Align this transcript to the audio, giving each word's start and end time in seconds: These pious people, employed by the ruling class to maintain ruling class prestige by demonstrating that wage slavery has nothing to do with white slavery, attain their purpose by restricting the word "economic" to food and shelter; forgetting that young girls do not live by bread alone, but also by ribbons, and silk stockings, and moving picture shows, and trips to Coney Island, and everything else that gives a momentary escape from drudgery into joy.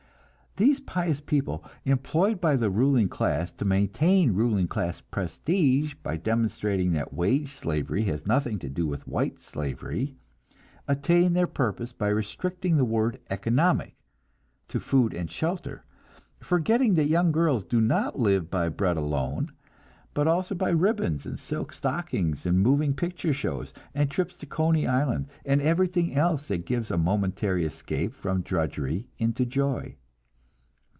These 0.57 0.81
pious 0.81 1.21
people, 1.21 1.63
employed 1.85 2.41
by 2.41 2.57
the 2.57 2.69
ruling 2.69 3.07
class 3.07 3.53
to 3.53 3.63
maintain 3.63 4.33
ruling 4.33 4.67
class 4.67 4.99
prestige 4.99 5.93
by 6.03 6.17
demonstrating 6.17 6.91
that 6.91 7.13
wage 7.13 7.53
slavery 7.53 8.03
has 8.03 8.27
nothing 8.27 8.59
to 8.59 8.67
do 8.67 8.85
with 8.85 9.07
white 9.07 9.39
slavery, 9.41 10.17
attain 10.89 11.31
their 11.31 11.47
purpose 11.47 11.93
by 11.93 12.09
restricting 12.09 12.75
the 12.75 12.83
word 12.83 13.21
"economic" 13.29 13.95
to 14.67 14.81
food 14.81 15.13
and 15.13 15.31
shelter; 15.31 15.85
forgetting 16.41 16.95
that 16.95 17.05
young 17.07 17.31
girls 17.31 17.63
do 17.63 17.79
not 17.79 18.19
live 18.19 18.49
by 18.51 18.67
bread 18.67 18.97
alone, 18.97 19.53
but 20.13 20.27
also 20.27 20.53
by 20.53 20.69
ribbons, 20.69 21.25
and 21.25 21.39
silk 21.39 21.71
stockings, 21.71 22.45
and 22.45 22.59
moving 22.59 22.93
picture 22.93 23.31
shows, 23.31 23.71
and 23.95 24.11
trips 24.11 24.35
to 24.35 24.45
Coney 24.45 24.85
Island, 24.85 25.27
and 25.45 25.61
everything 25.61 26.13
else 26.13 26.49
that 26.49 26.65
gives 26.65 26.91
a 26.91 26.97
momentary 26.97 27.63
escape 27.63 28.13
from 28.13 28.41
drudgery 28.41 29.07
into 29.17 29.45
joy. 29.45 29.95